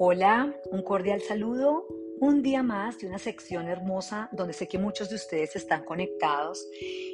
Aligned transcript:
Hola, 0.00 0.52
un 0.72 0.82
cordial 0.82 1.20
saludo. 1.20 1.86
Un 2.20 2.42
día 2.42 2.64
más 2.64 2.98
de 2.98 3.06
una 3.06 3.18
sección 3.18 3.68
hermosa 3.68 4.28
donde 4.32 4.52
sé 4.52 4.66
que 4.66 4.78
muchos 4.78 5.08
de 5.08 5.14
ustedes 5.14 5.54
están 5.54 5.84
conectados 5.84 6.66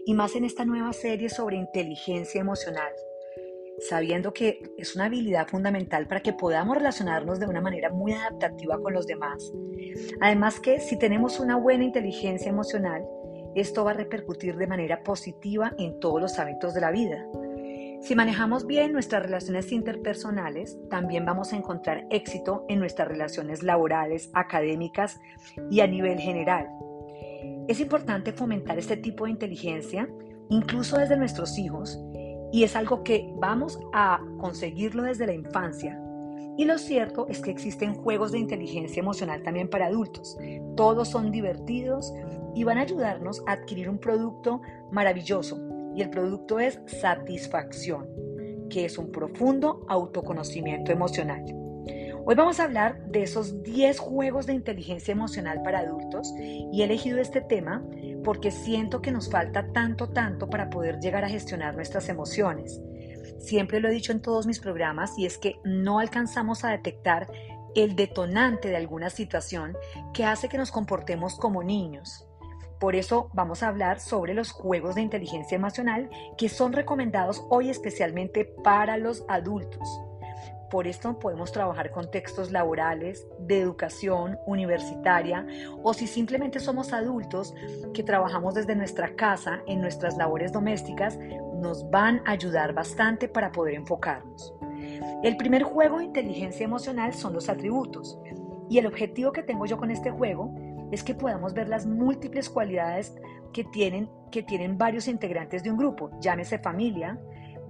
y 0.06 0.14
más 0.14 0.34
en 0.34 0.44
esta 0.44 0.64
nueva 0.64 0.94
serie 0.94 1.28
sobre 1.28 1.56
inteligencia 1.56 2.40
emocional, 2.40 2.90
sabiendo 3.88 4.32
que 4.32 4.62
es 4.78 4.94
una 4.96 5.06
habilidad 5.06 5.46
fundamental 5.46 6.06
para 6.06 6.21
que 6.22 6.32
podamos 6.32 6.76
relacionarnos 6.76 7.38
de 7.38 7.46
una 7.46 7.60
manera 7.60 7.90
muy 7.90 8.12
adaptativa 8.12 8.81
con 8.81 8.94
los 8.94 9.06
demás. 9.06 9.53
Además 10.22 10.58
que 10.58 10.81
si 10.81 10.99
tenemos 10.99 11.38
una 11.38 11.56
buena 11.56 11.85
inteligencia 11.85 12.49
emocional, 12.49 13.06
esto 13.54 13.85
va 13.85 13.90
a 13.90 13.94
repercutir 13.94 14.56
de 14.56 14.67
manera 14.67 15.03
positiva 15.03 15.74
en 15.76 16.01
todos 16.01 16.20
los 16.20 16.38
hábitos 16.38 16.73
de 16.73 16.80
la 16.80 16.91
vida. 16.91 17.27
Si 18.00 18.14
manejamos 18.14 18.66
bien 18.66 18.92
nuestras 18.92 19.22
relaciones 19.22 19.70
interpersonales, 19.72 20.78
también 20.88 21.27
vamos 21.27 21.52
a 21.52 21.56
encontrar 21.56 22.06
éxito 22.10 22.64
en 22.68 22.78
nuestras 22.78 23.09
relaciones 23.09 23.62
laborales, 23.62 24.30
académicas 24.32 25.20
y 25.70 25.80
a 25.80 25.86
nivel 25.86 26.18
general. 26.18 26.66
Es 27.68 27.78
importante 27.78 28.32
fomentar 28.32 28.78
este 28.78 28.96
tipo 28.96 29.24
de 29.24 29.32
inteligencia 29.32 30.09
incluso 30.48 30.96
desde 30.96 31.18
nuestros 31.18 31.59
hijos 31.59 32.00
y 32.52 32.64
es 32.64 32.74
algo 32.74 33.04
que 33.04 33.32
vamos 33.36 33.78
a 33.92 34.18
conseguirlo 34.38 35.02
desde 35.02 35.26
la 35.26 35.34
infancia. 35.34 36.01
Y 36.56 36.64
lo 36.64 36.78
cierto 36.78 37.26
es 37.28 37.40
que 37.40 37.51
existen 37.51 37.95
juegos 37.95 38.32
de 38.32 38.38
inteligencia 38.38 39.01
emocional 39.01 39.42
también 39.42 39.68
para 39.68 39.87
adultos. 39.87 40.38
Todos 40.74 41.09
son 41.09 41.30
divertidos 41.30 42.12
y 42.54 42.64
van 42.64 42.78
a 42.78 42.82
ayudarnos 42.82 43.42
a 43.46 43.52
adquirir 43.52 43.90
un 43.90 43.98
producto 43.98 44.62
maravilloso 44.90 45.70
y 45.94 46.02
el 46.02 46.10
producto 46.10 46.60
es 46.60 46.80
satisfacción, 46.86 48.08
que 48.68 48.84
es 48.84 48.98
un 48.98 49.10
profundo 49.10 49.84
autoconocimiento 49.88 50.92
emocional. 50.92 51.45
Hoy 52.26 52.34
vamos 52.34 52.60
a 52.60 52.65
hablar 52.65 53.06
de 53.06 53.23
esos 53.23 53.62
10 53.62 53.98
juegos 53.98 54.46
de 54.46 54.52
inteligencia 54.52 55.12
emocional 55.12 55.62
para 55.62 55.80
adultos 55.80 56.32
y 56.38 56.80
he 56.80 56.84
elegido 56.84 57.18
este 57.18 57.40
tema 57.40 57.82
porque 58.23 58.50
siento 58.50 59.00
que 59.00 59.10
nos 59.10 59.30
falta 59.30 59.73
tanto, 59.73 60.10
tanto 60.10 60.48
para 60.48 60.68
poder 60.68 61.00
llegar 61.00 61.24
a 61.24 61.28
gestionar 61.28 61.74
nuestras 61.74 62.09
emociones. 62.09 62.80
Siempre 63.38 63.80
lo 63.80 63.88
he 63.88 63.93
dicho 63.93 64.12
en 64.12 64.20
todos 64.20 64.47
mis 64.47 64.61
programas 64.61 65.19
y 65.19 65.25
es 65.25 65.39
que 65.39 65.56
no 65.65 65.98
alcanzamos 65.98 66.62
a 66.62 66.70
detectar 66.70 67.27
el 67.75 67.97
detonante 67.97 68.69
de 68.69 68.77
alguna 68.77 69.11
situación 69.11 69.77
que 70.12 70.25
hace 70.25 70.48
que 70.48 70.59
nos 70.59 70.70
comportemos 70.70 71.37
como 71.37 71.62
niños. 71.62 72.30
Por 72.81 72.97
eso 72.97 73.28
vamos 73.34 73.62
a 73.62 73.69
hablar 73.69 74.00
sobre 74.00 74.33
los 74.33 74.53
juegos 74.53 74.95
de 74.95 75.03
inteligencia 75.03 75.55
emocional 75.55 76.09
que 76.39 76.48
son 76.48 76.73
recomendados 76.73 77.45
hoy 77.50 77.69
especialmente 77.69 78.47
para 78.47 78.97
los 78.97 79.22
adultos. 79.28 79.87
Por 80.70 80.87
esto 80.87 81.19
podemos 81.19 81.53
trabajar 81.53 81.91
con 81.91 82.11
textos 82.11 82.50
laborales, 82.50 83.27
de 83.39 83.61
educación 83.61 84.39
universitaria 84.47 85.47
o 85.83 85.92
si 85.92 86.06
simplemente 86.06 86.59
somos 86.59 86.95
adultos 86.95 87.55
que 87.92 88.03
trabajamos 88.03 88.55
desde 88.55 88.75
nuestra 88.75 89.15
casa 89.15 89.61
en 89.67 89.83
nuestras 89.83 90.17
labores 90.17 90.50
domésticas, 90.50 91.19
nos 91.56 91.91
van 91.91 92.22
a 92.25 92.31
ayudar 92.31 92.72
bastante 92.72 93.28
para 93.28 93.53
poder 93.53 93.75
enfocarnos. 93.75 94.55
El 95.22 95.37
primer 95.37 95.65
juego 95.65 95.98
de 95.98 96.05
inteligencia 96.05 96.65
emocional 96.65 97.12
son 97.12 97.34
los 97.34 97.50
atributos 97.50 98.19
y 98.70 98.78
el 98.78 98.87
objetivo 98.87 99.33
que 99.33 99.42
tengo 99.42 99.67
yo 99.67 99.77
con 99.77 99.91
este 99.91 100.11
juego 100.11 100.55
es 100.91 101.05
que 101.05 101.15
podamos 101.15 101.55
ver 101.55 101.69
las 101.69 101.87
múltiples 101.87 102.49
cualidades 102.49 103.15
que 103.53 103.65
tienen, 103.65 104.11
que 104.31 104.43
tienen 104.43 104.79
varios 104.79 105.09
integrantes 105.09 105.63
de 105.63 105.71
un 105.71 105.77
grupo, 105.77 106.11
llámese 106.21 106.59
familia, 106.59 107.19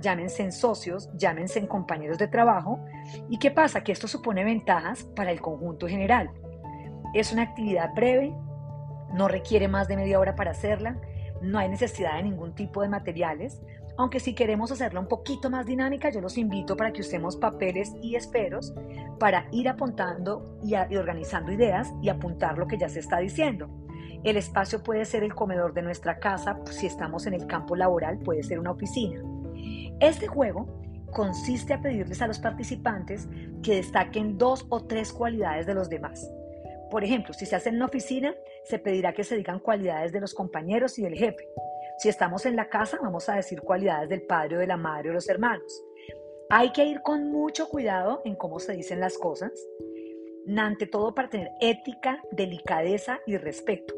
llámense 0.00 0.42
en 0.42 0.52
socios, 0.52 1.10
llámense 1.14 1.58
en 1.58 1.66
compañeros 1.66 2.18
de 2.18 2.28
trabajo. 2.28 2.80
¿Y 3.28 3.38
qué 3.38 3.50
pasa? 3.50 3.82
Que 3.82 3.92
esto 3.92 4.08
supone 4.08 4.44
ventajas 4.44 5.04
para 5.04 5.30
el 5.30 5.40
conjunto 5.40 5.86
general. 5.86 6.30
Es 7.14 7.32
una 7.32 7.42
actividad 7.42 7.94
breve, 7.94 8.34
no 9.14 9.28
requiere 9.28 9.68
más 9.68 9.88
de 9.88 9.96
media 9.96 10.18
hora 10.18 10.36
para 10.36 10.52
hacerla, 10.52 10.98
no 11.42 11.58
hay 11.58 11.68
necesidad 11.68 12.16
de 12.16 12.22
ningún 12.22 12.54
tipo 12.54 12.82
de 12.82 12.88
materiales, 12.88 13.60
aunque 14.00 14.18
si 14.18 14.34
queremos 14.34 14.72
hacerla 14.72 14.98
un 14.98 15.08
poquito 15.08 15.50
más 15.50 15.66
dinámica, 15.66 16.08
yo 16.08 16.22
los 16.22 16.38
invito 16.38 16.74
para 16.74 16.90
que 16.90 17.02
usemos 17.02 17.36
papeles 17.36 17.92
y 18.00 18.16
esperos 18.16 18.72
para 19.18 19.46
ir 19.52 19.68
apuntando 19.68 20.58
y, 20.62 20.74
organizando 20.74 21.52
ideas 21.52 21.92
y 22.02 22.08
apuntar 22.08 22.56
lo 22.56 22.66
que 22.66 22.78
ya 22.78 22.88
se 22.88 23.00
está 23.00 23.18
diciendo. 23.18 23.68
El 24.24 24.38
espacio 24.38 24.82
puede 24.82 25.04
ser 25.04 25.22
el 25.22 25.34
comedor 25.34 25.74
de 25.74 25.82
nuestra 25.82 26.18
casa, 26.18 26.58
si 26.70 26.86
estamos 26.86 27.26
en 27.26 27.34
el 27.34 27.46
campo 27.46 27.76
laboral 27.76 28.18
puede 28.18 28.42
ser 28.42 28.58
una 28.58 28.70
oficina. 28.70 29.22
Este 30.00 30.26
juego 30.26 30.66
consiste 31.12 31.74
a 31.74 31.82
pedirles 31.82 32.22
a 32.22 32.26
los 32.26 32.38
participantes 32.38 33.28
que 33.62 33.76
destaquen 33.76 34.38
dos 34.38 34.66
o 34.70 34.82
tres 34.82 35.12
cualidades 35.12 35.66
de 35.66 35.74
los 35.74 35.90
demás. 35.90 36.26
Por 36.90 37.04
ejemplo, 37.04 37.34
si 37.34 37.44
se 37.44 37.54
hace 37.54 37.68
en 37.68 37.76
una 37.76 37.84
oficina, 37.84 38.34
se 38.64 38.78
pedirá 38.78 39.12
que 39.12 39.24
se 39.24 39.36
digan 39.36 39.58
cualidades 39.58 40.10
de 40.10 40.20
los 40.20 40.32
compañeros 40.32 40.98
y 40.98 41.02
del 41.02 41.14
jefe. 41.14 41.46
Si 42.00 42.08
estamos 42.08 42.46
en 42.46 42.56
la 42.56 42.70
casa, 42.70 42.98
vamos 43.02 43.28
a 43.28 43.34
decir 43.34 43.60
cualidades 43.60 44.08
del 44.08 44.22
padre 44.22 44.56
o 44.56 44.60
de 44.60 44.66
la 44.66 44.78
madre 44.78 45.10
o 45.10 45.12
los 45.12 45.28
hermanos. 45.28 45.84
Hay 46.48 46.72
que 46.72 46.86
ir 46.86 47.02
con 47.02 47.30
mucho 47.30 47.68
cuidado 47.68 48.22
en 48.24 48.36
cómo 48.36 48.58
se 48.58 48.72
dicen 48.72 49.00
las 49.00 49.18
cosas, 49.18 49.52
ante 50.56 50.86
todo 50.86 51.14
para 51.14 51.28
tener 51.28 51.50
ética, 51.60 52.22
delicadeza 52.32 53.20
y 53.26 53.36
respeto. 53.36 53.94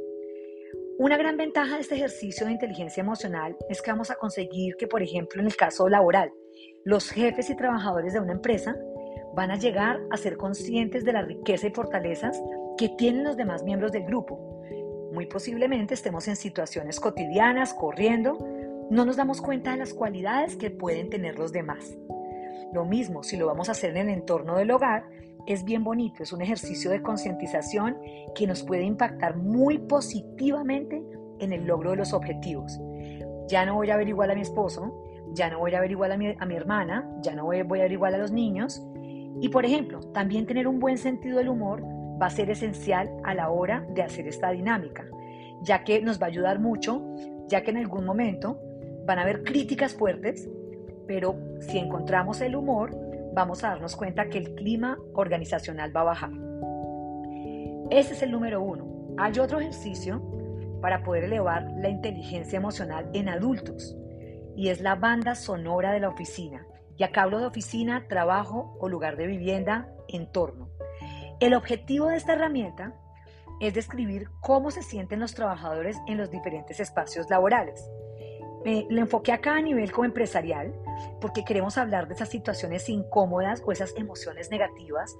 Una 0.98 1.16
gran 1.16 1.36
ventaja 1.36 1.76
de 1.76 1.82
este 1.82 1.94
ejercicio 1.94 2.44
de 2.44 2.54
inteligencia 2.54 3.02
emocional 3.02 3.56
es 3.68 3.80
que 3.80 3.92
vamos 3.92 4.10
a 4.10 4.16
conseguir 4.16 4.74
que, 4.74 4.88
por 4.88 5.00
ejemplo, 5.00 5.40
en 5.40 5.46
el 5.46 5.54
caso 5.54 5.88
laboral, 5.88 6.32
los 6.84 7.08
jefes 7.08 7.50
y 7.50 7.56
trabajadores 7.56 8.14
de 8.14 8.20
una 8.20 8.32
empresa 8.32 8.74
van 9.36 9.52
a 9.52 9.58
llegar 9.58 10.00
a 10.10 10.16
ser 10.16 10.36
conscientes 10.36 11.04
de 11.04 11.12
la 11.12 11.22
riqueza 11.22 11.69
y 11.69 11.70
fortalezas 11.70 12.42
que 12.76 12.88
tienen 12.88 13.22
los 13.22 13.36
demás 13.36 13.62
miembros 13.62 13.92
del 13.92 14.02
grupo 14.06 14.52
muy 15.12 15.27
posiblemente 15.27 15.95
estemos 15.95 16.27
en 16.28 16.37
situaciones 16.37 16.99
cotidianas, 16.99 17.75
corriendo, 17.75 18.39
no 18.91 19.05
nos 19.05 19.17
damos 19.17 19.41
cuenta 19.41 19.73
de 19.73 19.77
las 19.78 19.95
cualidades 19.95 20.56
que 20.56 20.71
pueden 20.71 21.11
tener 21.11 21.39
los 21.39 21.53
demás. 21.53 21.97
Lo 22.73 22.84
mismo, 22.84 23.23
si 23.23 23.37
lo 23.37 23.47
vamos 23.47 23.69
a 23.69 23.73
hacer 23.73 23.91
en 23.91 24.09
el 24.09 24.15
entorno 24.15 24.56
del 24.56 24.71
hogar, 24.71 25.05
es 25.47 25.65
bien 25.65 25.84
bonito, 25.84 26.23
es 26.23 26.33
un 26.33 26.41
ejercicio 26.41 26.91
de 26.91 27.03
concientización 27.03 27.99
que 28.34 28.47
nos 28.47 28.62
puede 28.62 28.84
impactar 28.84 29.37
muy 29.37 29.78
positivamente 29.78 31.03
en 31.41 31.53
el 31.53 31.67
logro 31.67 31.91
de 31.91 31.97
los 31.97 32.12
objetivos. 32.12 32.81
Ya 33.49 33.67
no 33.67 33.75
voy 33.75 33.91
a 33.91 33.97
ver 33.97 34.09
igual 34.09 34.31
a 34.31 34.34
mi 34.34 34.41
esposo, 34.41 35.05
ya 35.34 35.50
no 35.50 35.59
voy 35.59 35.75
a 35.75 35.81
ver 35.81 35.91
igual 35.91 36.12
a 36.12 36.17
mi, 36.17 36.34
a 36.39 36.47
mi 36.47 36.55
hermana, 36.55 37.06
ya 37.21 37.34
no 37.34 37.44
voy, 37.44 37.59
a 37.59 37.65
ver 37.65 37.93
igual 37.93 38.15
a 38.15 38.19
los 38.19 38.33
niños. 38.33 38.83
Y 39.41 39.49
por 39.49 39.67
ejemplo, 39.67 40.00
también 40.12 40.47
tener 40.47 40.67
un 40.69 40.79
buen 40.79 40.97
sentido 40.97 41.39
del 41.39 41.49
humor 41.49 41.83
va 42.22 42.27
a 42.27 42.31
ser 42.31 42.50
esencial 42.50 43.10
a 43.25 43.34
la 43.34 43.50
hora 43.50 43.84
de 43.91 44.03
hacer 44.03 44.28
esta 44.28 44.50
dinámica, 44.50 45.05
ya 45.62 45.83
que 45.83 46.00
nos 46.00 46.22
va 46.22 46.27
a 46.27 46.28
ayudar 46.28 46.60
mucho, 46.60 47.03
ya 47.49 47.62
que 47.62 47.72
en 47.72 47.78
algún 47.78 48.05
momento 48.05 48.60
van 49.05 49.19
a 49.19 49.22
haber 49.22 49.43
críticas 49.43 49.94
fuertes, 49.94 50.49
pero 51.09 51.37
si 51.59 51.78
encontramos 51.78 52.41
el 52.41 52.55
humor, 52.55 52.97
vamos 53.34 53.65
a 53.65 53.71
darnos 53.71 53.97
cuenta 53.97 54.28
que 54.28 54.38
el 54.38 54.55
clima 54.55 54.99
organizacional 55.15 55.94
va 55.94 56.03
a 56.03 56.05
bajar. 56.05 56.31
Ese 57.91 58.15
es 58.15 58.22
el 58.22 58.31
número 58.31 58.62
uno. 58.62 58.87
Hay 59.19 59.38
otro 59.41 59.59
ejercicio 59.59 60.22
para 60.81 61.03
poder 61.03 61.25
elevar 61.25 61.71
la 61.77 61.88
inteligencia 61.88 62.56
emocional 62.56 63.11
en 63.15 63.28
adultos 63.28 63.97
y 64.56 64.69
es 64.69 64.81
la 64.81 64.94
banda 64.94 65.34
sonora 65.34 65.93
de 65.93 66.00
la 66.00 66.09
oficina. 66.09 66.66
Y 66.97 67.03
acá 67.03 67.22
hablo 67.22 67.41
de 67.41 67.47
oficina, 67.47 68.06
trabajo 68.09 68.77
o 68.78 68.88
lugar 68.88 69.16
de 69.16 69.27
vivienda, 69.27 69.88
entorno. 70.09 70.72
El 71.42 71.54
objetivo 71.54 72.06
de 72.06 72.19
esta 72.19 72.34
herramienta 72.34 72.94
es 73.58 73.75
describir 73.75 74.28
cómo 74.38 74.70
se 74.70 74.80
sienten 74.80 75.19
los 75.19 75.34
trabajadores 75.34 75.97
en 76.06 76.16
los 76.16 76.30
diferentes 76.30 76.78
espacios 76.78 77.28
laborales. 77.30 77.84
Me, 78.64 78.86
lo 78.88 79.00
enfoqué 79.00 79.32
acá 79.32 79.56
a 79.56 79.60
nivel 79.60 79.91
como 79.91 80.04
empresarial 80.04 80.72
porque 81.20 81.44
queremos 81.44 81.78
hablar 81.78 82.06
de 82.06 82.14
esas 82.14 82.28
situaciones 82.28 82.88
incómodas 82.88 83.61
o 83.67 83.72
esas 83.72 83.93
emociones 83.96 84.52
negativas 84.52 85.17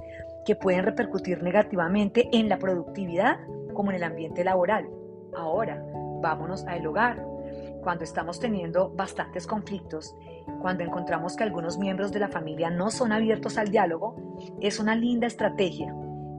que 0.47 0.55
pueden 0.55 0.85
repercutir 0.85 1.43
negativamente 1.43 2.29
en 2.33 2.49
la 2.49 2.61
productividad 2.61 3.41
como 3.75 3.91
en 3.91 3.97
el 3.97 4.05
ambiente 4.05 4.45
laboral. 4.45 4.89
Ahora, 5.35 5.85
vámonos 6.21 6.65
al 6.67 6.87
hogar. 6.87 7.21
Cuando 7.83 8.05
estamos 8.05 8.39
teniendo 8.39 8.91
bastantes 8.91 9.49
conflictos, 9.49 10.15
cuando 10.61 10.85
encontramos 10.85 11.35
que 11.35 11.43
algunos 11.43 11.79
miembros 11.79 12.13
de 12.13 12.21
la 12.21 12.29
familia 12.29 12.71
no 12.71 12.93
son 12.93 13.11
abiertos 13.11 13.59
al 13.59 13.73
diálogo, 13.73 14.15
es 14.61 14.79
una 14.79 14.95
linda 14.95 15.27
estrategia 15.27 15.93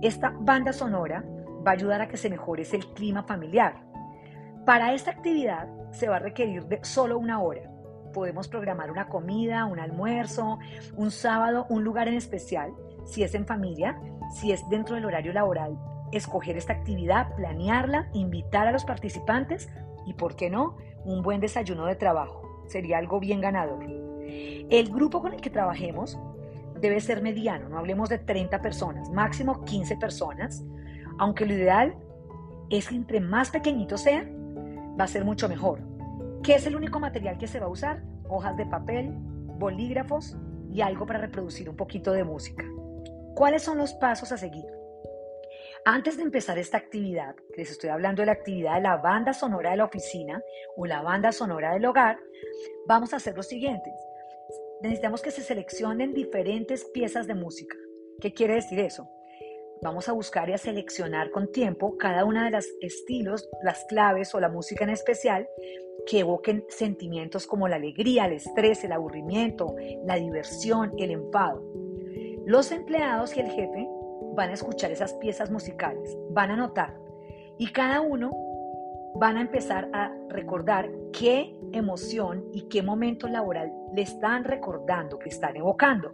esta 0.04 0.36
banda 0.38 0.74
sonora 0.74 1.24
va 1.66 1.72
a 1.72 1.74
ayudar 1.76 2.02
a 2.02 2.10
que 2.10 2.18
se 2.18 2.30
mejore 2.30 2.64
el 2.72 2.86
clima 2.94 3.24
familiar. 3.24 3.76
Para 4.66 4.94
esta 4.94 5.12
actividad 5.12 5.68
se 5.92 6.10
va 6.10 6.18
a 6.18 6.20
requerir 6.20 6.66
de 6.66 6.84
solo 6.84 7.18
una 7.18 7.42
hora. 7.42 7.72
Podemos 8.14 8.48
programar 8.48 8.92
una 8.92 9.08
comida, 9.08 9.66
un 9.66 9.80
almuerzo, 9.80 10.60
un 10.96 11.10
sábado, 11.10 11.66
un 11.70 11.84
lugar 11.84 12.08
en 12.08 12.16
especial, 12.16 12.74
si 13.06 13.24
es 13.24 13.34
en 13.34 13.46
familia, 13.46 14.00
si 14.34 14.52
es 14.52 14.68
dentro 14.70 14.96
del 14.96 15.06
horario 15.06 15.34
laboral. 15.34 15.78
Escoger 16.12 16.58
esta 16.58 16.74
actividad, 16.74 17.34
planearla, 17.36 18.10
invitar 18.14 18.68
a 18.68 18.72
los 18.72 18.86
participantes 18.86 19.70
y, 20.06 20.14
¿por 20.14 20.36
qué 20.36 20.50
no?, 20.50 20.78
un 21.06 21.22
buen 21.22 21.40
desayuno 21.40 21.86
de 21.86 21.96
trabajo. 21.96 22.42
Sería 22.68 22.98
algo 22.98 23.20
bien 23.20 23.42
ganador. 23.42 23.84
El 24.26 24.90
grupo 24.90 25.22
con 25.22 25.34
el 25.34 25.42
que 25.42 25.50
trabajemos 25.50 26.20
debe 26.84 27.00
ser 27.00 27.22
mediano, 27.22 27.70
no 27.70 27.80
hablemos 27.80 28.10
de 28.10 28.20
30 28.20 28.62
personas, 28.62 29.10
máximo 29.10 29.64
15 29.64 29.96
personas, 29.96 30.66
aunque 31.18 31.46
lo 31.46 31.54
ideal 31.54 31.96
es 32.70 32.90
que 32.90 32.96
entre 32.96 33.22
más 33.22 33.52
pequeñito 33.52 33.98
sea, 33.98 34.28
va 35.00 35.06
a 35.06 35.08
ser 35.08 35.24
mucho 35.24 35.48
mejor. 35.48 35.80
¿Qué 36.44 36.56
es 36.56 36.68
el 36.68 36.76
único 36.76 37.00
material 37.00 37.38
que 37.38 37.48
se 37.48 37.62
va 37.62 37.68
a 37.68 37.70
usar? 37.70 38.04
Hojas 38.28 38.58
de 38.58 38.66
papel, 38.66 39.14
bolígrafos 39.58 40.36
y 40.74 40.82
algo 40.82 41.06
para 41.06 41.20
reproducir 41.20 41.70
un 41.70 41.78
poquito 41.78 42.12
de 42.12 42.26
música. 42.26 42.66
¿Cuáles 43.34 43.64
son 43.64 43.78
los 43.78 43.94
pasos 43.94 44.34
a 44.34 44.38
seguir? 44.38 44.66
Antes 45.86 46.18
de 46.18 46.24
empezar 46.24 46.58
esta 46.58 46.78
actividad, 46.78 47.34
les 47.56 47.72
estoy 47.72 47.92
hablando 47.92 48.22
de 48.22 48.26
la 48.26 48.34
actividad 48.34 48.76
de 48.76 48.82
la 48.82 48.98
banda 48.98 49.34
sonora 49.34 49.72
de 49.72 49.78
la 49.78 49.86
oficina 49.86 50.42
o 50.76 50.86
la 50.86 51.02
banda 51.02 51.32
sonora 51.32 51.74
del 51.74 51.86
hogar, 51.86 52.18
vamos 52.88 53.14
a 53.14 53.18
hacer 53.18 53.38
lo 53.38 53.44
siguiente. 53.44 53.90
Necesitamos 54.84 55.22
que 55.22 55.32
se 55.32 55.42
seleccionen 55.42 56.14
diferentes 56.14 56.84
piezas 56.84 57.26
de 57.26 57.36
música. 57.36 57.78
¿Qué 58.20 58.34
quiere 58.34 58.56
decir 58.56 58.82
eso? 58.82 59.08
Vamos 59.82 60.10
a 60.10 60.12
buscar 60.12 60.50
y 60.50 60.54
a 60.54 60.58
seleccionar 60.58 61.32
con 61.32 61.54
tiempo 61.54 61.98
cada 61.98 62.26
una 62.26 62.44
de 62.44 62.52
los 62.52 62.68
estilos, 62.82 63.50
las 63.64 63.86
claves 63.86 64.36
o 64.36 64.42
la 64.42 64.50
música 64.50 64.84
en 64.84 64.90
especial 64.90 65.48
que 66.06 66.20
evoquen 66.20 66.66
sentimientos 66.68 67.48
como 67.48 67.70
la 67.70 67.78
alegría, 67.78 68.26
el 68.26 68.34
estrés, 68.34 68.84
el 68.84 68.92
aburrimiento, 68.92 69.74
la 70.06 70.16
diversión, 70.16 70.92
el 70.98 71.12
enfado. 71.12 71.64
Los 72.46 72.74
empleados 72.74 73.38
y 73.38 73.40
el 73.40 73.52
jefe 73.52 73.88
van 74.36 74.50
a 74.50 74.54
escuchar 74.54 74.92
esas 74.92 75.14
piezas 75.14 75.50
musicales, 75.50 76.14
van 76.32 76.52
a 76.52 76.58
notar 76.58 76.94
y 77.58 77.72
cada 77.72 78.02
uno 78.02 78.32
van 79.16 79.38
a 79.38 79.42
empezar 79.42 79.90
a 79.94 80.12
recordar 80.30 80.90
qué 81.12 81.56
emoción 81.72 82.46
y 82.54 82.64
qué 82.64 82.82
momento 82.82 83.28
laboral 83.28 83.72
le 83.94 84.02
están 84.02 84.44
recordando, 84.44 85.20
que 85.20 85.30
están 85.30 85.56
evocando. 85.56 86.12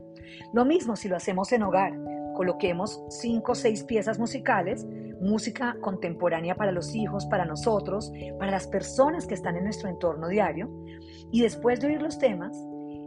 Lo 0.53 0.65
mismo 0.65 0.95
si 0.95 1.07
lo 1.07 1.15
hacemos 1.15 1.51
en 1.51 1.63
hogar, 1.63 1.93
coloquemos 2.35 3.03
cinco 3.09 3.53
o 3.53 3.55
seis 3.55 3.83
piezas 3.83 4.19
musicales, 4.19 4.85
música 5.21 5.75
contemporánea 5.81 6.55
para 6.55 6.71
los 6.71 6.95
hijos, 6.95 7.25
para 7.25 7.45
nosotros, 7.45 8.11
para 8.37 8.51
las 8.51 8.67
personas 8.67 9.27
que 9.27 9.33
están 9.33 9.57
en 9.57 9.65
nuestro 9.65 9.89
entorno 9.89 10.27
diario, 10.27 10.69
y 11.31 11.41
después 11.41 11.79
de 11.79 11.87
oír 11.87 12.01
los 12.01 12.17
temas, 12.17 12.55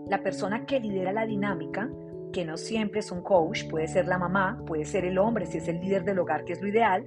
la 0.08 0.22
persona 0.22 0.66
que 0.66 0.80
lidera 0.80 1.12
la 1.12 1.26
dinámica 1.26 1.88
que 2.32 2.44
no 2.44 2.56
siempre 2.56 3.00
es 3.00 3.12
un 3.12 3.22
coach, 3.22 3.68
puede 3.68 3.86
ser 3.86 4.06
la 4.06 4.18
mamá, 4.18 4.62
puede 4.66 4.84
ser 4.84 5.04
el 5.04 5.18
hombre 5.18 5.46
si 5.46 5.58
es 5.58 5.68
el 5.68 5.80
líder 5.80 6.02
del 6.04 6.18
hogar, 6.18 6.44
que 6.44 6.54
es 6.54 6.62
lo 6.62 6.68
ideal, 6.68 7.04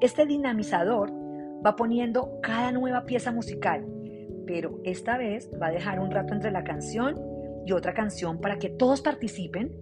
este 0.00 0.24
dinamizador 0.24 1.12
va 1.64 1.76
poniendo 1.76 2.40
cada 2.42 2.72
nueva 2.72 3.04
pieza 3.04 3.32
musical, 3.32 3.86
pero 4.46 4.80
esta 4.84 5.16
vez 5.16 5.50
va 5.60 5.68
a 5.68 5.72
dejar 5.72 6.00
un 6.00 6.10
rato 6.10 6.34
entre 6.34 6.50
la 6.50 6.64
canción 6.64 7.20
y 7.66 7.72
otra 7.72 7.94
canción 7.94 8.40
para 8.40 8.58
que 8.58 8.68
todos 8.68 9.00
participen, 9.00 9.72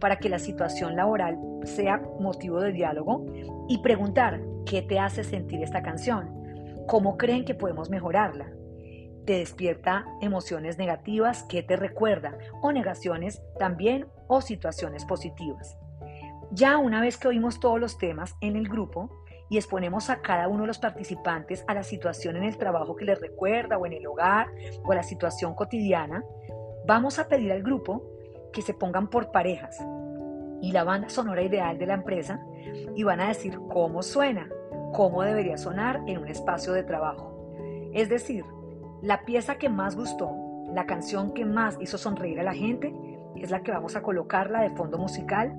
para 0.00 0.18
que 0.18 0.28
la 0.28 0.38
situación 0.38 0.96
laboral 0.96 1.38
sea 1.64 2.02
motivo 2.20 2.60
de 2.60 2.72
diálogo 2.72 3.26
y 3.68 3.78
preguntar 3.78 4.40
qué 4.64 4.82
te 4.82 4.98
hace 4.98 5.24
sentir 5.24 5.62
esta 5.62 5.82
canción, 5.82 6.30
cómo 6.86 7.16
creen 7.16 7.44
que 7.44 7.54
podemos 7.54 7.90
mejorarla, 7.90 8.50
te 9.26 9.38
despierta 9.38 10.06
emociones 10.20 10.78
negativas 10.78 11.42
que 11.44 11.62
te 11.62 11.76
recuerda 11.76 12.38
o 12.62 12.72
negaciones 12.72 13.42
también 13.58 14.06
o 14.28 14.40
situaciones 14.40 15.04
positivas. 15.04 15.76
Ya 16.52 16.78
una 16.78 17.00
vez 17.00 17.18
que 17.18 17.28
oímos 17.28 17.58
todos 17.58 17.80
los 17.80 17.98
temas 17.98 18.36
en 18.40 18.54
el 18.54 18.68
grupo 18.68 19.10
y 19.48 19.56
exponemos 19.56 20.10
a 20.10 20.20
cada 20.22 20.48
uno 20.48 20.62
de 20.62 20.66
los 20.68 20.78
participantes 20.78 21.64
a 21.68 21.74
la 21.74 21.82
situación 21.82 22.36
en 22.36 22.44
el 22.44 22.56
trabajo 22.56 22.96
que 22.96 23.04
les 23.04 23.20
recuerda 23.20 23.78
o 23.78 23.86
en 23.86 23.92
el 23.92 24.06
hogar 24.06 24.48
o 24.84 24.92
a 24.92 24.96
la 24.96 25.02
situación 25.02 25.54
cotidiana, 25.54 26.24
vamos 26.86 27.18
a 27.18 27.28
pedir 27.28 27.52
al 27.52 27.62
grupo 27.62 28.02
que 28.52 28.62
se 28.62 28.74
pongan 28.74 29.08
por 29.08 29.30
parejas 29.30 29.78
y 30.60 30.72
la 30.72 30.84
banda 30.84 31.08
sonora 31.08 31.42
ideal 31.42 31.78
de 31.78 31.86
la 31.86 31.94
empresa 31.94 32.40
y 32.94 33.02
van 33.02 33.20
a 33.20 33.28
decir 33.28 33.58
cómo 33.68 34.02
suena, 34.02 34.48
cómo 34.92 35.22
debería 35.22 35.58
sonar 35.58 36.00
en 36.06 36.18
un 36.18 36.28
espacio 36.28 36.72
de 36.72 36.82
trabajo. 36.82 37.32
Es 37.92 38.08
decir, 38.08 38.44
la 39.02 39.24
pieza 39.24 39.58
que 39.58 39.68
más 39.68 39.96
gustó, 39.96 40.30
la 40.72 40.86
canción 40.86 41.32
que 41.32 41.44
más 41.44 41.76
hizo 41.80 41.98
sonreír 41.98 42.40
a 42.40 42.44
la 42.44 42.54
gente, 42.54 42.92
es 43.36 43.50
la 43.50 43.62
que 43.62 43.70
vamos 43.70 43.96
a 43.96 44.02
colocarla 44.02 44.62
de 44.62 44.70
fondo 44.70 44.98
musical, 44.98 45.54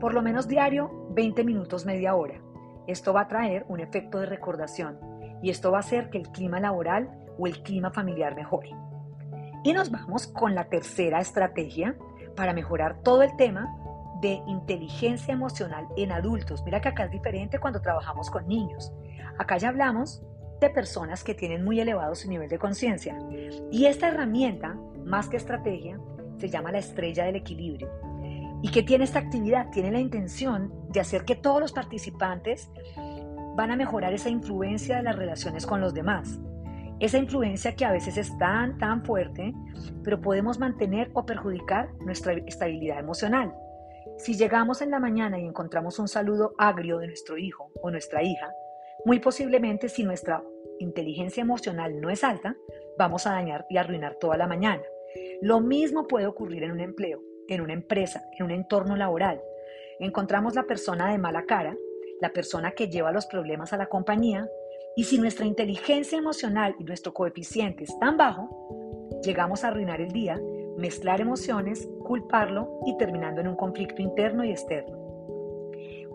por 0.00 0.14
lo 0.14 0.22
menos 0.22 0.48
diario, 0.48 1.06
20 1.10 1.44
minutos, 1.44 1.86
media 1.86 2.14
hora. 2.14 2.40
Esto 2.86 3.12
va 3.12 3.22
a 3.22 3.28
traer 3.28 3.64
un 3.68 3.80
efecto 3.80 4.18
de 4.18 4.26
recordación 4.26 4.98
y 5.42 5.50
esto 5.50 5.70
va 5.70 5.78
a 5.78 5.80
hacer 5.80 6.10
que 6.10 6.18
el 6.18 6.28
clima 6.28 6.60
laboral 6.60 7.10
o 7.38 7.46
el 7.46 7.62
clima 7.62 7.90
familiar 7.90 8.34
mejore. 8.34 8.70
Y 9.64 9.72
nos 9.72 9.90
vamos 9.90 10.26
con 10.26 10.54
la 10.54 10.64
tercera 10.64 11.20
estrategia 11.20 11.96
para 12.36 12.52
mejorar 12.52 13.00
todo 13.02 13.22
el 13.22 13.36
tema 13.36 13.76
de 14.20 14.40
inteligencia 14.46 15.34
emocional 15.34 15.86
en 15.96 16.12
adultos. 16.12 16.62
Mira 16.64 16.80
que 16.80 16.88
acá 16.88 17.04
es 17.04 17.10
diferente 17.10 17.58
cuando 17.58 17.80
trabajamos 17.80 18.30
con 18.30 18.46
niños. 18.46 18.92
Acá 19.38 19.56
ya 19.58 19.68
hablamos 19.68 20.22
de 20.60 20.70
personas 20.70 21.24
que 21.24 21.34
tienen 21.34 21.64
muy 21.64 21.80
elevado 21.80 22.14
su 22.14 22.28
nivel 22.28 22.48
de 22.48 22.58
conciencia. 22.58 23.18
Y 23.70 23.86
esta 23.86 24.08
herramienta, 24.08 24.76
más 25.04 25.28
que 25.28 25.36
estrategia, 25.36 25.98
se 26.38 26.48
llama 26.48 26.72
la 26.72 26.78
estrella 26.78 27.24
del 27.24 27.36
equilibrio. 27.36 27.90
¿Y 28.62 28.70
qué 28.70 28.84
tiene 28.84 29.04
esta 29.04 29.18
actividad? 29.18 29.70
Tiene 29.70 29.90
la 29.90 29.98
intención 29.98 30.72
de 30.90 31.00
hacer 31.00 31.24
que 31.24 31.34
todos 31.34 31.60
los 31.60 31.72
participantes 31.72 32.70
van 33.56 33.72
a 33.72 33.76
mejorar 33.76 34.14
esa 34.14 34.28
influencia 34.28 34.96
de 34.96 35.02
las 35.02 35.16
relaciones 35.16 35.66
con 35.66 35.80
los 35.80 35.92
demás. 35.92 36.38
Esa 37.00 37.18
influencia 37.18 37.74
que 37.74 37.84
a 37.84 37.90
veces 37.90 38.16
es 38.16 38.38
tan, 38.38 38.78
tan 38.78 39.04
fuerte, 39.04 39.52
pero 40.04 40.20
podemos 40.20 40.60
mantener 40.60 41.10
o 41.14 41.26
perjudicar 41.26 41.92
nuestra 42.06 42.34
estabilidad 42.34 43.00
emocional. 43.00 43.52
Si 44.18 44.36
llegamos 44.36 44.80
en 44.80 44.92
la 44.92 45.00
mañana 45.00 45.40
y 45.40 45.44
encontramos 45.44 45.98
un 45.98 46.06
saludo 46.06 46.54
agrio 46.56 46.98
de 46.98 47.08
nuestro 47.08 47.36
hijo 47.38 47.72
o 47.82 47.90
nuestra 47.90 48.22
hija, 48.22 48.52
muy 49.04 49.18
posiblemente 49.18 49.88
si 49.88 50.04
nuestra 50.04 50.44
inteligencia 50.78 51.40
emocional 51.40 52.00
no 52.00 52.10
es 52.10 52.22
alta, 52.22 52.54
vamos 52.96 53.26
a 53.26 53.32
dañar 53.32 53.66
y 53.68 53.78
arruinar 53.78 54.14
toda 54.20 54.36
la 54.36 54.46
mañana. 54.46 54.82
Lo 55.40 55.60
mismo 55.60 56.06
puede 56.06 56.26
ocurrir 56.26 56.62
en 56.62 56.70
un 56.70 56.80
empleo, 56.80 57.20
en 57.52 57.60
una 57.60 57.72
empresa, 57.72 58.24
en 58.38 58.46
un 58.46 58.50
entorno 58.50 58.96
laboral. 58.96 59.40
Encontramos 59.98 60.54
la 60.54 60.64
persona 60.64 61.10
de 61.10 61.18
mala 61.18 61.44
cara, 61.44 61.76
la 62.20 62.30
persona 62.32 62.72
que 62.72 62.88
lleva 62.88 63.12
los 63.12 63.26
problemas 63.26 63.72
a 63.72 63.76
la 63.76 63.86
compañía, 63.86 64.48
y 64.96 65.04
si 65.04 65.18
nuestra 65.18 65.46
inteligencia 65.46 66.18
emocional 66.18 66.74
y 66.78 66.84
nuestro 66.84 67.14
coeficiente 67.14 67.84
es 67.84 67.98
tan 67.98 68.16
bajo, 68.16 68.48
llegamos 69.22 69.64
a 69.64 69.68
arruinar 69.68 70.00
el 70.00 70.12
día, 70.12 70.40
mezclar 70.76 71.20
emociones, 71.20 71.88
culparlo 72.04 72.80
y 72.86 72.96
terminando 72.96 73.40
en 73.40 73.48
un 73.48 73.56
conflicto 73.56 74.02
interno 74.02 74.44
y 74.44 74.50
externo. 74.50 74.98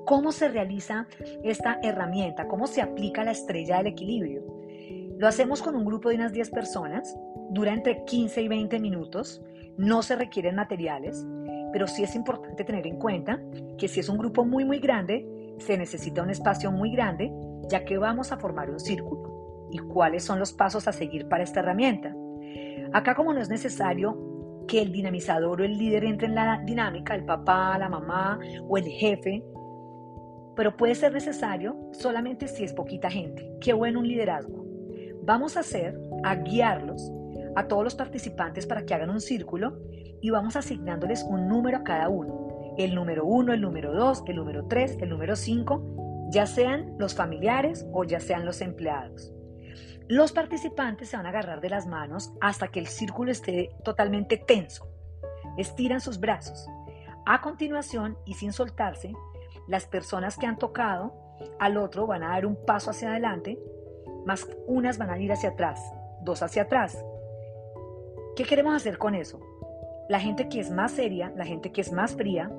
¿Cómo 0.06 0.32
se 0.32 0.48
realiza 0.48 1.08
esta 1.44 1.80
herramienta? 1.84 2.48
¿Cómo 2.48 2.68
se 2.68 2.82
aplica 2.82 3.24
la 3.24 3.32
estrella 3.32 3.78
del 3.78 3.88
equilibrio? 3.88 4.57
Lo 5.18 5.28
hacemos 5.28 5.64
con 5.64 5.76
un 5.76 5.84
grupo 5.84 6.10
de 6.10 6.16
unas 6.16 6.32
10 6.32 6.52
personas, 6.52 7.18
dura 7.50 7.74
entre 7.74 8.06
15 8.06 8.40
y 8.40 8.48
20 8.48 8.80
minutos, 8.80 9.42
no 9.76 10.04
se 10.04 10.16
requieren 10.16 10.56
materiales, 10.56 11.26
pero 11.74 11.88
sí 11.88 12.04
es 12.04 12.16
importante 12.16 12.64
tener 12.64 12.86
en 12.86 13.00
cuenta 13.00 13.42
que 13.80 13.88
si 13.88 14.00
es 14.00 14.10
un 14.10 14.20
grupo 14.20 14.46
muy 14.46 14.64
muy 14.64 14.78
grande, 14.78 15.28
se 15.58 15.76
necesita 15.76 16.22
un 16.22 16.30
espacio 16.30 16.72
muy 16.72 16.92
grande, 16.92 17.32
ya 17.68 17.84
que 17.84 17.98
vamos 17.98 18.32
a 18.32 18.38
formar 18.38 18.70
un 18.70 18.80
círculo. 18.80 19.68
¿Y 19.72 19.80
cuáles 19.80 20.24
son 20.24 20.38
los 20.38 20.54
pasos 20.54 20.88
a 20.88 20.92
seguir 20.92 21.28
para 21.28 21.44
esta 21.44 21.62
herramienta? 21.62 22.16
Acá 22.94 23.16
como 23.16 23.34
no 23.34 23.42
es 23.42 23.50
necesario 23.50 24.66
que 24.68 24.84
el 24.84 24.92
dinamizador 24.92 25.62
o 25.62 25.64
el 25.64 25.80
líder 25.80 26.04
entre 26.04 26.28
en 26.28 26.36
la 26.36 26.62
dinámica, 26.64 27.16
el 27.16 27.26
papá, 27.26 27.76
la 27.80 27.90
mamá 27.90 28.40
o 28.68 28.78
el 28.78 28.86
jefe, 28.86 29.44
pero 30.56 30.78
puede 30.78 30.94
ser 30.94 31.12
necesario 31.12 31.76
solamente 31.92 32.48
si 32.48 32.64
es 32.64 32.74
poquita 32.74 33.10
gente. 33.10 33.58
Qué 33.62 33.74
bueno 33.74 34.00
un 34.00 34.08
liderazgo. 34.08 34.67
Vamos 35.28 35.58
a 35.58 35.60
hacer, 35.60 36.00
a 36.24 36.36
guiarlos 36.36 37.12
a 37.58 37.68
todos 37.68 37.84
los 37.84 37.96
participantes 37.96 38.66
para 38.66 38.86
que 38.86 38.94
hagan 38.94 39.10
un 39.10 39.20
círculo 39.20 39.78
y 40.22 40.30
vamos 40.30 40.56
asignándoles 40.56 41.22
un 41.24 41.50
número 41.50 41.80
a 41.80 41.84
cada 41.84 42.08
uno. 42.08 42.76
El 42.78 42.96
número 42.96 43.26
uno, 43.26 43.52
el 43.52 43.60
número 43.60 43.94
dos, 43.94 44.24
el 44.26 44.38
número 44.38 44.68
tres, 44.68 44.98
el 45.02 45.10
número 45.10 45.36
cinco, 45.36 45.84
ya 46.30 46.46
sean 46.46 46.96
los 46.98 47.14
familiares 47.14 47.86
o 47.92 48.06
ya 48.06 48.22
sean 48.22 48.46
los 48.46 48.62
empleados. 48.62 49.34
Los 50.08 50.32
participantes 50.32 51.10
se 51.10 51.18
van 51.18 51.26
a 51.26 51.30
agarrar 51.30 51.60
de 51.60 51.72
las 51.72 51.88
manos 51.88 52.32
hasta 52.40 52.70
que 52.70 52.80
el 52.80 52.88
círculo 52.88 53.30
esté 53.30 53.76
totalmente 53.84 54.38
tenso. 54.38 54.88
Estiran 55.58 56.00
sus 56.00 56.22
brazos. 56.22 56.70
A 57.26 57.42
continuación, 57.42 58.18
y 58.26 58.36
sin 58.36 58.54
soltarse, 58.54 59.12
las 59.68 59.88
personas 59.88 60.38
que 60.38 60.46
han 60.46 60.58
tocado 60.58 61.14
al 61.60 61.76
otro 61.76 62.08
van 62.08 62.24
a 62.24 62.30
dar 62.30 62.46
un 62.46 62.56
paso 62.66 62.92
hacia 62.92 63.10
adelante, 63.10 63.60
más 64.28 64.46
unas 64.68 64.98
van 64.98 65.10
a 65.10 65.18
ir 65.18 65.32
hacia 65.32 65.52
atrás, 65.52 65.80
dos 66.22 66.44
hacia 66.44 66.64
atrás. 66.64 67.02
¿Qué 68.36 68.44
queremos 68.44 68.76
hacer 68.76 68.98
con 68.98 69.16
eso? 69.16 69.40
La 70.10 70.20
gente 70.20 70.50
que 70.50 70.60
es 70.60 70.70
más 70.70 70.92
seria, 70.92 71.32
la 71.38 71.46
gente 71.46 71.72
que 71.72 71.80
es 71.80 71.94
más 71.94 72.14
fría, 72.14 72.52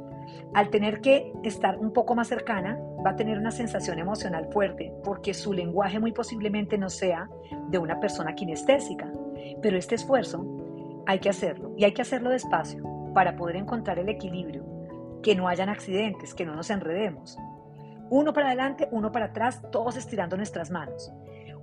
al 0.54 0.70
tener 0.70 1.02
que 1.02 1.30
estar 1.44 1.78
un 1.78 1.92
poco 1.92 2.14
más 2.14 2.28
cercana, 2.28 2.80
va 3.04 3.10
a 3.10 3.16
tener 3.16 3.38
una 3.38 3.50
sensación 3.50 3.98
emocional 3.98 4.48
fuerte, 4.50 4.94
porque 5.04 5.34
su 5.34 5.52
lenguaje 5.52 6.00
muy 6.00 6.12
posiblemente 6.12 6.78
no 6.78 6.88
sea 6.88 7.28
de 7.68 7.78
una 7.78 8.00
persona 8.00 8.34
kinestésica. 8.34 9.12
Pero 9.60 9.76
este 9.76 9.94
esfuerzo 9.94 10.44
hay 11.06 11.18
que 11.18 11.28
hacerlo 11.28 11.74
y 11.76 11.84
hay 11.84 11.92
que 11.92 12.02
hacerlo 12.02 12.30
despacio. 12.30 12.82
para 13.14 13.36
poder 13.36 13.56
encontrar 13.56 13.98
el 13.98 14.08
equilibrio, 14.08 14.64
que 15.22 15.34
no 15.34 15.48
hayan 15.48 15.68
accidentes, 15.68 16.34
que 16.34 16.44
no 16.44 16.54
nos 16.54 16.70
enredemos. 16.70 17.36
Uno 18.10 18.32
para 18.32 18.48
adelante, 18.48 18.86
uno 18.92 19.10
para 19.10 19.26
atrás, 19.26 19.60
todos 19.72 19.96
estirando 19.96 20.36
nuestras 20.36 20.70
manos. 20.70 21.10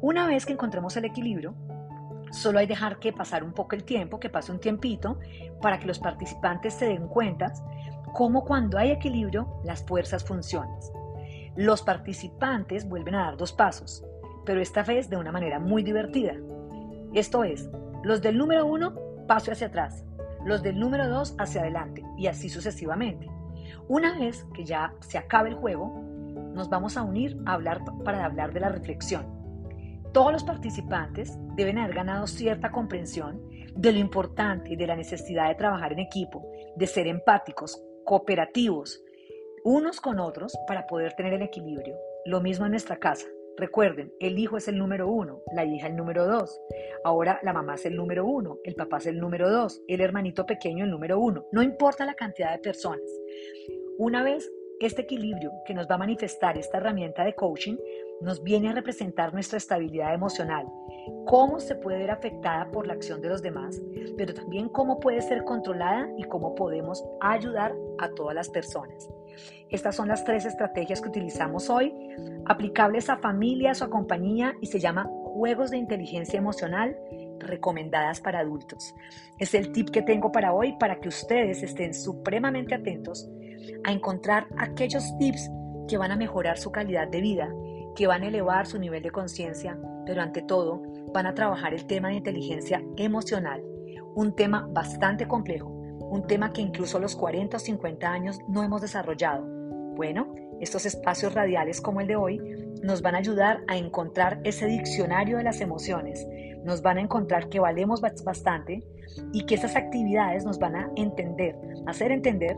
Una 0.02 0.28
vez 0.28 0.46
que 0.46 0.54
encontremos 0.54 0.96
el 0.98 1.06
equilibrio, 1.06 1.56
solo 2.32 2.60
hay 2.60 2.68
dejar 2.68 3.00
que 3.00 3.14
pasar 3.14 3.44
un 3.44 3.54
poco 3.54 3.76
el 3.76 3.84
tiempo, 3.84 4.20
que 4.20 4.30
pase 4.30 4.52
un 4.52 4.60
tiempito, 4.60 5.20
para 5.62 5.80
que 5.80 5.88
los 5.88 6.00
participantes 6.00 6.74
se 6.74 6.88
den 6.88 7.08
cuenta 7.08 7.54
cómo 8.14 8.44
cuando 8.44 8.78
hay 8.78 8.92
equilibrio 8.92 9.62
las 9.64 9.84
fuerzas 9.84 10.24
funcionan. 10.24 10.78
Los 11.56 11.82
participantes 11.82 12.88
vuelven 12.88 13.16
a 13.16 13.26
dar 13.26 13.38
dos 13.38 13.54
pasos, 13.54 14.04
pero 14.46 14.62
esta 14.62 14.84
vez 14.84 15.10
de 15.10 15.18
una 15.18 15.32
manera 15.32 15.60
muy 15.60 15.84
divertida. 15.84 16.34
Esto 17.14 17.44
es, 17.44 17.70
los 18.04 18.22
del 18.22 18.38
número 18.38 18.66
uno, 18.66 18.94
paso 19.28 19.52
hacia 19.52 19.68
atrás, 19.68 20.04
los 20.46 20.62
del 20.62 20.80
número 20.80 21.08
dos 21.10 21.36
hacia 21.40 21.62
adelante 21.62 22.04
y 22.18 22.28
así 22.28 22.50
sucesivamente. 22.50 23.30
Una 23.88 24.18
vez 24.18 24.46
que 24.54 24.66
ya 24.66 24.94
se 25.00 25.18
acabe 25.18 25.50
el 25.50 25.56
juego, 25.56 26.04
nos 26.54 26.70
vamos 26.70 26.98
a 26.98 27.04
unir 27.04 27.38
a 27.46 27.54
hablar 27.54 27.82
para 28.04 28.26
hablar 28.26 28.54
de 28.54 28.60
la 28.60 28.70
reflexión. 28.70 29.45
Todos 30.16 30.32
los 30.32 30.46
participantes 30.46 31.38
deben 31.58 31.78
haber 31.78 31.94
ganado 31.94 32.26
cierta 32.26 32.72
comprensión 32.72 33.50
de 33.76 33.92
lo 33.92 34.00
importante 34.00 34.72
y 34.72 34.78
de 34.78 34.88
la 34.88 34.96
necesidad 34.96 35.50
de 35.50 35.56
trabajar 35.56 35.92
en 35.92 36.00
equipo, 36.00 36.42
de 36.78 36.88
ser 36.88 37.08
empáticos, 37.08 37.84
cooperativos, 38.06 39.04
unos 39.66 40.00
con 40.00 40.22
otros 40.22 40.58
para 40.70 40.88
poder 40.88 41.16
tener 41.18 41.34
el 41.34 41.42
equilibrio. 41.42 41.98
Lo 42.24 42.40
mismo 42.40 42.64
en 42.64 42.72
nuestra 42.72 42.96
casa. 42.96 43.28
Recuerden, 43.58 44.14
el 44.22 44.40
hijo 44.40 44.56
es 44.56 44.70
el 44.70 44.78
número 44.78 45.10
uno, 45.10 45.42
la 45.54 45.66
hija 45.66 45.88
el 45.88 45.98
número 45.98 46.26
dos. 46.26 46.62
Ahora 47.04 47.42
la 47.44 47.52
mamá 47.52 47.76
es 47.76 47.86
el 47.86 47.98
número 47.98 48.26
uno, 48.26 48.60
el 48.64 48.76
papá 48.76 49.00
es 49.00 49.08
el 49.08 49.20
número 49.20 49.52
dos, 49.52 49.82
el 49.90 50.00
hermanito 50.00 50.46
pequeño 50.46 50.86
el 50.86 50.92
número 50.92 51.20
uno. 51.20 51.46
No 51.52 51.62
importa 51.62 52.06
la 52.06 52.14
cantidad 52.14 52.54
de 52.54 52.60
personas. 52.60 53.12
Una 53.98 54.24
vez 54.24 54.50
este 54.80 55.04
equilibrio 55.04 55.52
que 55.66 55.74
nos 55.74 55.88
va 55.88 55.96
a 55.96 56.00
manifestar 56.00 56.58
esta 56.58 56.78
herramienta 56.78 57.24
de 57.24 57.34
coaching 57.34 57.78
nos 58.22 58.44
viene 58.44 58.70
a 58.70 58.74
representar 58.74 59.34
nuestra 59.34 59.58
estabilidad 59.58 60.14
emocional, 60.14 60.66
cómo 61.26 61.60
se 61.60 61.76
puede 61.76 62.00
ver 62.00 62.12
afectada 62.12 62.70
por 62.72 62.88
la 62.88 62.94
acción 62.94 63.22
de 63.22 63.30
los 63.30 63.42
demás, 63.42 63.82
pero 64.18 64.34
también 64.34 64.70
cómo 64.70 65.00
puede 65.00 65.22
ser 65.22 65.44
controlada 65.44 66.10
y 66.18 66.24
cómo 66.24 66.56
podemos 66.56 67.04
ayudar 67.22 67.74
a 68.00 68.10
todas 68.10 68.36
las 68.36 68.50
personas. 68.50 69.10
Estas 69.70 69.96
son 69.96 70.08
las 70.08 70.24
tres 70.24 70.46
estrategias 70.46 71.02
que 71.02 71.10
utilizamos 71.10 71.70
hoy, 71.70 71.94
aplicables 72.46 73.10
a 73.10 73.18
familias 73.18 73.82
o 73.82 73.86
a 73.86 73.90
compañía 73.90 74.56
y 74.62 74.68
se 74.68 74.80
llama 74.80 75.10
juegos 75.36 75.72
de 75.72 75.78
inteligencia 75.78 76.38
emocional 76.38 76.98
recomendadas 77.40 78.22
para 78.22 78.40
adultos. 78.40 78.94
Es 79.40 79.54
el 79.54 79.72
tip 79.72 79.90
que 79.90 80.02
tengo 80.02 80.32
para 80.32 80.54
hoy 80.54 80.76
para 80.80 81.00
que 81.00 81.10
ustedes 81.10 81.64
estén 81.64 81.94
supremamente 81.94 82.76
atentos 82.76 83.30
a 83.84 83.92
encontrar 83.92 84.48
aquellos 84.58 85.18
tips 85.18 85.50
que 85.88 85.98
van 85.98 86.12
a 86.12 86.16
mejorar 86.16 86.58
su 86.58 86.72
calidad 86.72 87.08
de 87.08 87.22
vida, 87.22 87.54
que 87.96 88.08
van 88.08 88.24
a 88.24 88.28
elevar 88.28 88.66
su 88.68 88.80
nivel 88.80 89.04
de 89.04 89.12
conciencia, 89.12 89.78
pero 90.06 90.22
ante 90.22 90.42
todo 90.42 90.82
van 91.14 91.28
a 91.28 91.34
trabajar 91.34 91.74
el 91.74 91.86
tema 91.86 92.10
de 92.10 92.16
inteligencia 92.16 92.84
emocional, 92.98 93.64
un 94.16 94.36
tema 94.36 94.68
bastante 94.72 95.28
complejo, 95.28 95.70
un 95.70 96.28
tema 96.28 96.52
que 96.52 96.62
incluso 96.62 96.98
a 96.98 97.02
los 97.02 97.16
40 97.16 97.58
o 97.58 97.60
50 97.60 98.08
años 98.08 98.40
no 98.48 98.64
hemos 98.64 98.82
desarrollado. 98.82 99.46
Bueno, 99.96 100.34
estos 100.60 100.86
espacios 100.86 101.34
radiales 101.34 101.82
como 101.82 102.02
el 102.02 102.08
de 102.08 102.16
hoy 102.16 102.40
nos 102.84 103.02
van 103.02 103.16
a 103.16 103.20
ayudar 103.20 103.64
a 103.68 103.78
encontrar 103.78 104.40
ese 104.44 104.68
diccionario 104.68 105.38
de 105.38 105.44
las 105.44 105.62
emociones, 105.62 106.26
nos 106.64 106.82
van 106.82 106.98
a 106.98 107.02
encontrar 107.02 107.50
que 107.50 107.60
valemos 107.60 108.02
bastante 108.02 108.84
y 109.32 109.46
que 109.46 109.56
esas 109.56 109.76
actividades 109.76 110.46
nos 110.46 110.60
van 110.60 110.76
a 110.76 110.92
entender, 110.96 111.58
hacer 111.86 112.12
entender 112.12 112.58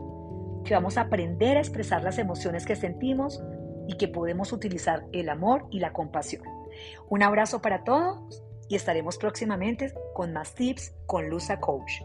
que 0.68 0.74
vamos 0.74 0.98
a 0.98 1.02
aprender 1.02 1.56
a 1.56 1.60
expresar 1.60 2.04
las 2.04 2.18
emociones 2.18 2.66
que 2.66 2.76
sentimos 2.76 3.42
y 3.86 3.96
que 3.96 4.06
podemos 4.06 4.52
utilizar 4.52 5.06
el 5.12 5.30
amor 5.30 5.66
y 5.70 5.80
la 5.80 5.94
compasión. 5.94 6.42
Un 7.08 7.22
abrazo 7.22 7.62
para 7.62 7.84
todos 7.84 8.42
y 8.68 8.76
estaremos 8.76 9.16
próximamente 9.16 9.94
con 10.14 10.34
más 10.34 10.54
tips 10.54 10.94
con 11.06 11.30
Lusa 11.30 11.58
Coach. 11.58 12.02